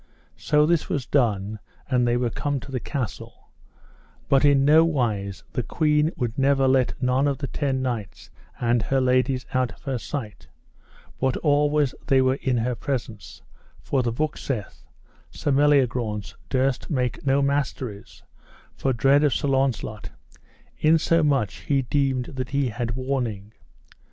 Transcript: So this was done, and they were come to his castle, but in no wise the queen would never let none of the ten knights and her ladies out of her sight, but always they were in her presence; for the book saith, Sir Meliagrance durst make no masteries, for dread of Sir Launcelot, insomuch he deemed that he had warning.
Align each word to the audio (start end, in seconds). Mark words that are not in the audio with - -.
So 0.35 0.65
this 0.65 0.89
was 0.89 1.05
done, 1.05 1.59
and 1.87 2.07
they 2.07 2.17
were 2.17 2.31
come 2.31 2.59
to 2.61 2.71
his 2.71 2.81
castle, 2.81 3.51
but 4.29 4.43
in 4.43 4.65
no 4.65 4.83
wise 4.83 5.43
the 5.53 5.61
queen 5.61 6.09
would 6.17 6.39
never 6.39 6.67
let 6.67 6.99
none 7.03 7.27
of 7.27 7.37
the 7.37 7.45
ten 7.45 7.83
knights 7.83 8.31
and 8.59 8.81
her 8.81 8.99
ladies 8.99 9.45
out 9.53 9.71
of 9.73 9.83
her 9.83 9.99
sight, 9.99 10.47
but 11.19 11.37
always 11.37 11.93
they 12.07 12.19
were 12.19 12.39
in 12.41 12.57
her 12.57 12.73
presence; 12.73 13.43
for 13.79 14.01
the 14.01 14.11
book 14.11 14.37
saith, 14.37 14.83
Sir 15.29 15.51
Meliagrance 15.51 16.33
durst 16.49 16.89
make 16.89 17.23
no 17.23 17.43
masteries, 17.43 18.23
for 18.75 18.93
dread 18.93 19.23
of 19.23 19.35
Sir 19.35 19.49
Launcelot, 19.49 20.09
insomuch 20.79 21.57
he 21.57 21.83
deemed 21.83 22.25
that 22.25 22.49
he 22.49 22.69
had 22.69 22.95
warning. 22.95 23.53